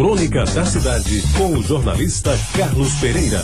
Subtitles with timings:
[0.00, 3.42] Crônica da Cidade, com o jornalista Carlos Pereira.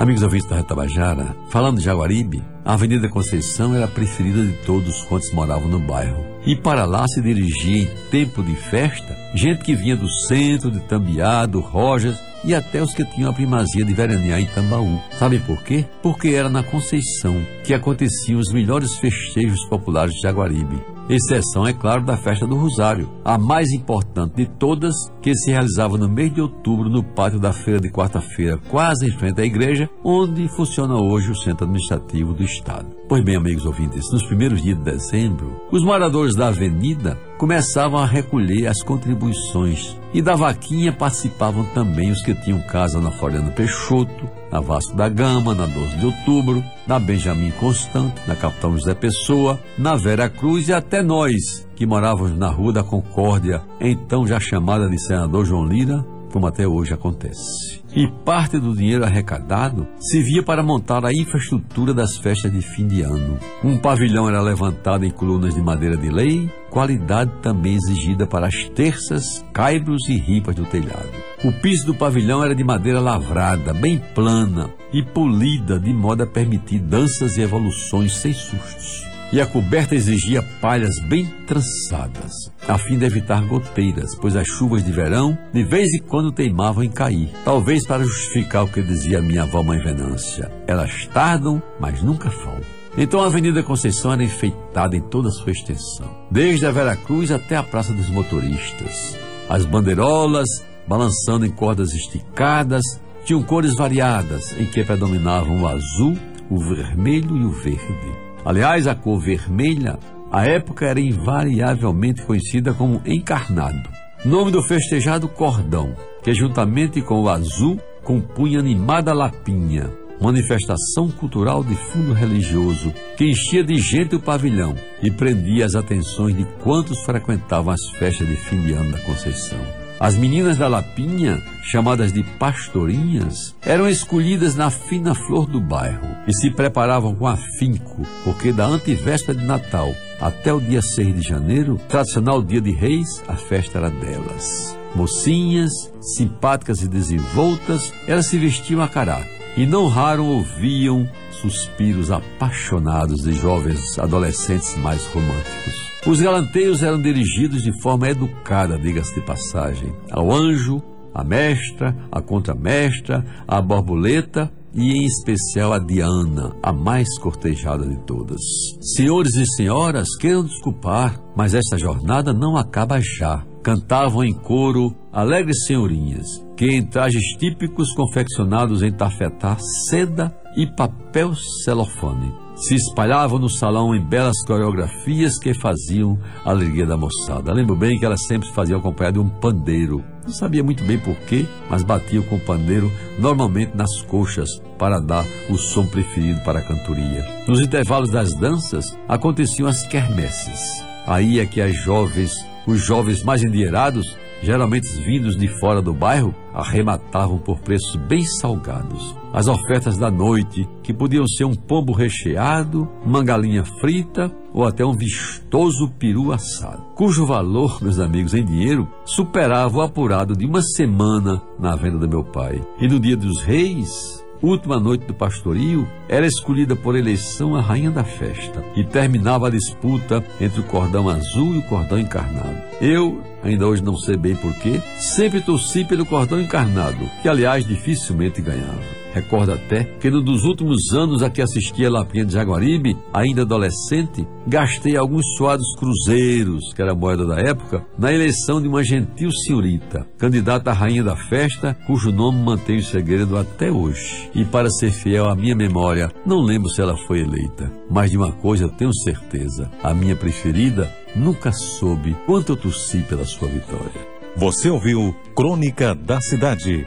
[0.00, 5.02] Amigos ouvintes da Retabajara, falando de Jaguaribe, a Avenida Conceição era a preferida de todos
[5.02, 6.24] quantos moravam no bairro.
[6.46, 10.80] E para lá se dirigia em tempo de festa gente que vinha do centro, de
[10.80, 15.00] Tambiá, do Rojas e até os que tinham a primazia de veranear em Tambaú.
[15.18, 15.84] Sabe por quê?
[16.02, 20.80] Porque era na Conceição que aconteciam os melhores festejos populares de Jaguaribe.
[21.08, 25.96] Exceção, é claro, da festa do Rosário, a mais importante de todas, que se realizava
[25.96, 29.88] no mês de outubro no pátio da feira de quarta-feira, quase em frente à igreja,
[30.04, 32.97] onde funciona hoje o centro administrativo do estado.
[33.08, 38.04] Pois bem, amigos ouvintes, nos primeiros dias de dezembro, os moradores da avenida começavam a
[38.04, 44.28] recolher as contribuições e da vaquinha participavam também os que tinham casa na Floriano Peixoto,
[44.52, 49.58] na Vasco da Gama, na 12 de outubro, na Benjamin Constante, na Capitão José Pessoa,
[49.78, 54.86] na Vera Cruz e até nós, que morávamos na Rua da Concórdia, então já chamada
[54.86, 57.82] de Senador João Lira, como até hoje acontece.
[57.94, 63.02] E parte do dinheiro arrecadado servia para montar a infraestrutura das festas de fim de
[63.02, 63.38] ano.
[63.64, 68.68] Um pavilhão era levantado em colunas de madeira de lei, qualidade também exigida para as
[68.74, 71.10] terças, caibros e ripas do telhado.
[71.42, 76.26] O piso do pavilhão era de madeira lavrada, bem plana e polida, de modo a
[76.26, 82.32] permitir danças e evoluções sem sustos e a coberta exigia palhas bem trançadas,
[82.66, 86.82] a fim de evitar goteiras, pois as chuvas de verão de vez em quando teimavam
[86.82, 92.02] em cair, talvez para justificar o que dizia minha avó Mãe Venância: elas tardam, mas
[92.02, 92.78] nunca faltam.
[92.96, 97.30] Então a Avenida Conceição era enfeitada em toda a sua extensão, desde a Vera Cruz
[97.30, 99.16] até a Praça dos Motoristas.
[99.48, 100.48] As bandeirolas,
[100.86, 102.82] balançando em cordas esticadas,
[103.24, 106.16] tinham cores variadas, em que predominavam o azul,
[106.50, 108.27] o vermelho e o verde.
[108.44, 109.98] Aliás, a cor vermelha,
[110.30, 113.88] à época era invariavelmente conhecida como encarnado.
[114.24, 119.90] Nome do festejado cordão, que juntamente com o azul compunha animada lapinha,
[120.20, 126.36] manifestação cultural de fundo religioso que enchia de gente o pavilhão e prendia as atenções
[126.36, 129.87] de quantos frequentavam as festas de fim de ano da Conceição.
[130.00, 136.32] As meninas da Lapinha, chamadas de pastorinhas, eram escolhidas na fina flor do bairro e
[136.32, 141.80] se preparavam com afinco, porque da antivéspera de Natal até o dia 6 de janeiro,
[141.88, 144.78] tradicional dia de reis, a festa era delas.
[144.94, 153.22] Mocinhas, simpáticas e desenvoltas, elas se vestiam a caráter e não raro ouviam suspiros apaixonados
[153.22, 155.88] de jovens adolescentes mais românticos.
[156.08, 160.82] Os galanteios eram dirigidos de forma educada, diga-se de passagem, ao anjo,
[161.14, 167.98] à mestra, à contramestra, à borboleta e em especial a Diana, a mais cortejada de
[168.06, 168.40] todas.
[168.80, 173.44] Senhores e senhoras, queiram desculpar, mas esta jornada não acaba já.
[173.62, 176.26] Cantavam em coro alegres senhorinhas,
[176.56, 179.58] que em trajes típicos confeccionados em tafetá,
[179.90, 181.34] seda e papel
[181.66, 187.52] celofane se espalhavam no salão em belas coreografias que faziam a alegria da moçada.
[187.52, 190.04] Lembro bem que elas sempre faziam acompanhada de um pandeiro.
[190.24, 194.48] Não sabia muito bem porquê, mas batiam com o pandeiro normalmente nas coxas
[194.78, 197.24] para dar o som preferido para a cantoria.
[197.46, 200.84] Nos intervalos das danças aconteciam as quermesses.
[201.06, 202.32] Aí é que as jovens,
[202.66, 209.14] os jovens mais endinheirados, geralmente vindos de fora do bairro, arrematavam por preços bem salgados.
[209.32, 214.84] As ofertas da noite, que podiam ser um pombo recheado, uma galinha frita ou até
[214.84, 220.62] um vistoso peru assado, cujo valor, meus amigos, em dinheiro, superava o apurado de uma
[220.62, 222.60] semana na venda do meu pai.
[222.80, 227.90] E no dia dos reis, última noite do pastorio, era escolhida por eleição a rainha
[227.90, 232.56] da festa e terminava a disputa entre o cordão azul e o cordão encarnado.
[232.80, 238.40] Eu, ainda hoje não sei bem porquê, sempre torci pelo cordão encarnado, que aliás dificilmente
[238.40, 238.98] ganhava.
[239.12, 243.42] Recordo até que num dos últimos anos a que assisti a Lapinha de Jaguaribe, ainda
[243.42, 248.84] adolescente, gastei alguns suados cruzeiros, que era a moeda da época, na eleição de uma
[248.84, 254.30] gentil senhorita, candidata à rainha da festa, cujo nome mantém o segredo até hoje.
[254.34, 258.16] E para ser fiel à minha memória, não lembro se ela foi eleita, mas de
[258.16, 264.18] uma coisa tenho certeza: a minha preferida nunca soube quanto eu torci pela sua vitória.
[264.36, 266.86] Você ouviu Crônica da Cidade